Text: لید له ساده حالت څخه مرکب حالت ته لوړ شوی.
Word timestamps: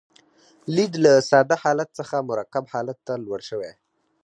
لید 0.75 0.93
له 1.03 1.13
ساده 1.29 1.55
حالت 1.63 1.89
څخه 1.99 2.15
مرکب 2.29 2.63
حالت 2.73 2.97
ته 3.07 3.13
لوړ 3.25 3.39
شوی. 3.49 3.71